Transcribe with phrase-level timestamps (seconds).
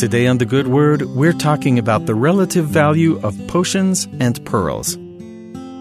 [0.00, 4.96] Today on The Good Word, we're talking about the relative value of potions and pearls.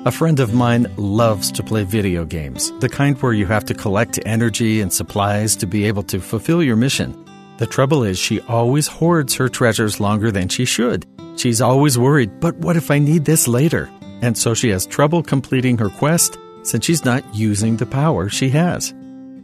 [0.05, 3.73] A friend of mine loves to play video games, the kind where you have to
[3.73, 7.15] collect energy and supplies to be able to fulfill your mission.
[7.59, 11.05] The trouble is, she always hoards her treasures longer than she should.
[11.37, 13.89] She's always worried, but what if I need this later?
[14.21, 18.49] And so she has trouble completing her quest since she's not using the power she
[18.49, 18.93] has.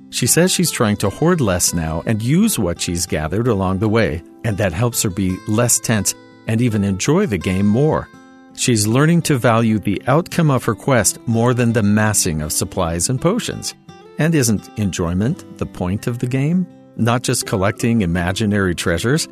[0.10, 3.90] She says she's trying to hoard less now and use what she's gathered along the
[3.90, 6.14] way, and that helps her be less tense
[6.48, 8.08] and even enjoy the game more.
[8.56, 13.10] She's learning to value the outcome of her quest more than the massing of supplies
[13.10, 13.74] and potions.
[14.20, 16.68] And isn't enjoyment the point of the game?
[16.96, 19.28] Not just collecting imaginary treasures?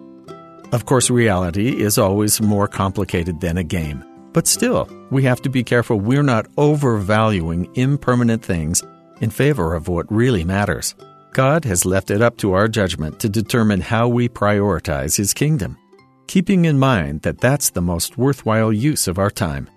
[0.74, 4.04] Of course, reality is always more complicated than a game.
[4.34, 8.82] But still, we have to be careful we're not overvaluing impermanent things
[9.22, 10.96] in favor of what really matters.
[11.34, 15.80] God has left it up to our judgment to determine how we prioritize His kingdom,
[16.28, 19.68] keeping in mind that that's the most worthwhile use of our time.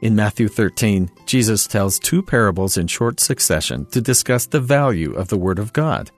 [0.00, 5.28] In Matthew 13, Jesus tells two parables in short succession to discuss the value of
[5.28, 6.10] the Word of God.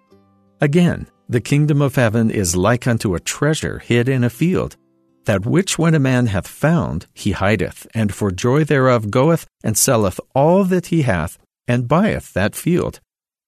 [0.60, 4.76] Again, the kingdom of heaven is like unto a treasure hid in a field,
[5.24, 9.76] that which when a man hath found, he hideth, and for joy thereof goeth and
[9.76, 13.00] selleth all that he hath, and buyeth that field.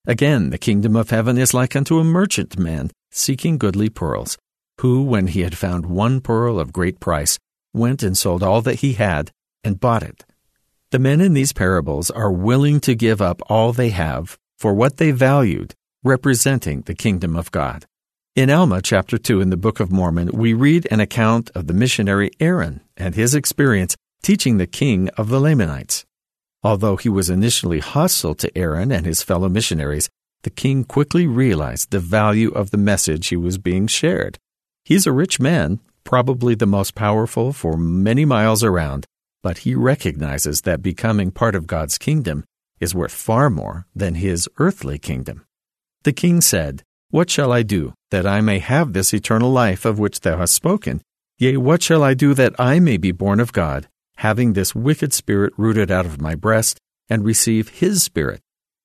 [0.04, 4.36] Again, the kingdom of heaven is like unto a merchant man seeking goodly pearls,
[4.80, 7.38] who, when he had found one pearl of great price,
[7.72, 9.30] went and sold all that he had
[9.62, 10.24] and bought it.
[10.90, 14.96] The men in these parables are willing to give up all they have for what
[14.96, 17.86] they valued, representing the kingdom of God.
[18.34, 21.74] In Alma chapter 2 in the Book of Mormon, we read an account of the
[21.74, 26.04] missionary Aaron and his experience teaching the king of the Lamanites.
[26.64, 30.08] Although he was initially hostile to Aaron and his fellow missionaries,
[30.42, 34.38] the king quickly realized the value of the message he was being shared.
[34.84, 39.06] He's a rich man, probably the most powerful for many miles around,
[39.42, 42.44] but he recognizes that becoming part of God's kingdom
[42.80, 45.44] is worth far more than his earthly kingdom.
[46.02, 49.98] The king said, What shall I do that I may have this eternal life of
[49.98, 51.00] which thou hast spoken?
[51.38, 53.88] Yea, what shall I do that I may be born of God?
[54.22, 56.78] Having this wicked spirit rooted out of my breast,
[57.10, 58.40] and receive his spirit,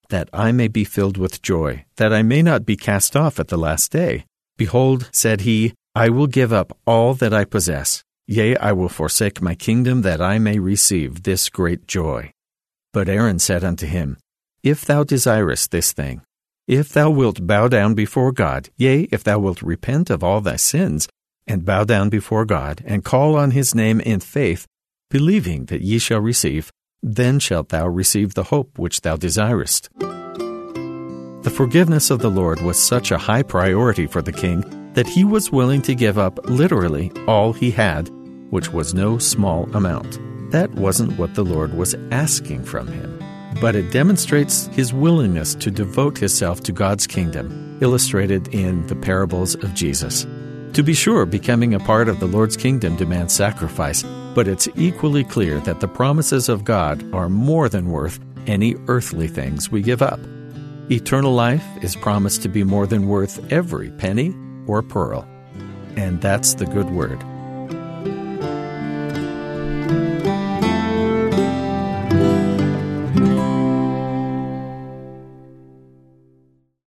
[0.09, 3.49] that I may be filled with joy, that I may not be cast off at
[3.49, 4.25] the last day.
[4.57, 8.03] Behold, said he, I will give up all that I possess.
[8.25, 12.31] Yea, I will forsake my kingdom, that I may receive this great joy.
[12.91, 14.17] But Aaron said unto him,
[14.63, 16.21] If thou desirest this thing,
[16.67, 20.55] if thou wilt bow down before God, yea, if thou wilt repent of all thy
[20.55, 21.07] sins,
[21.45, 24.65] and bow down before God, and call on his name in faith,
[25.09, 29.89] believing that ye shall receive, then shalt thou receive the hope which thou desirest.
[29.99, 35.23] The forgiveness of the Lord was such a high priority for the king that he
[35.23, 38.09] was willing to give up literally all he had,
[38.49, 40.19] which was no small amount.
[40.51, 43.21] That wasn't what the Lord was asking from him,
[43.61, 49.55] but it demonstrates his willingness to devote himself to God's kingdom, illustrated in the parables
[49.55, 50.25] of Jesus.
[50.73, 54.03] To be sure, becoming a part of the Lord's kingdom demands sacrifice,
[54.37, 59.27] but it's equally clear that the promises of God are more than worth any earthly
[59.27, 60.19] things we give up.
[60.91, 64.35] Eternal life is promised to be more than worth every penny
[64.67, 65.27] or pearl.
[65.95, 67.19] And that's the good word.